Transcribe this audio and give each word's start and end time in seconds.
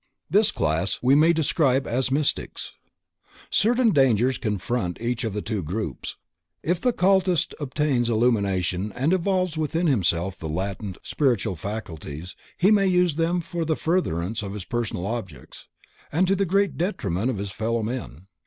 This 0.31 0.49
class 0.49 0.97
we 1.03 1.13
may 1.13 1.31
describe 1.31 1.85
as 1.85 2.09
mystics. 2.09 2.73
Certain 3.51 3.91
dangers 3.91 4.39
confront 4.39 4.99
each 4.99 5.23
of 5.23 5.33
the 5.33 5.43
two 5.43 5.61
groups. 5.61 6.17
If 6.63 6.81
the 6.81 6.89
occultist 6.89 7.53
obtains 7.59 8.09
illumination 8.09 8.91
and 8.93 9.13
evolves 9.13 9.59
within 9.59 9.85
himself 9.85 10.35
the 10.39 10.49
latent 10.49 10.97
spiritual 11.03 11.55
faculties, 11.55 12.35
he 12.57 12.71
may 12.71 12.87
use 12.87 13.15
them 13.15 13.41
for 13.41 13.63
the 13.63 13.75
furtherance 13.75 14.41
of 14.41 14.55
his 14.55 14.65
personal 14.65 15.05
objects, 15.05 15.67
to 16.11 16.35
the 16.35 16.45
great 16.47 16.79
detriment 16.79 17.29
of 17.29 17.37
his 17.37 17.51
fellow 17.51 17.83
men. 17.83 18.25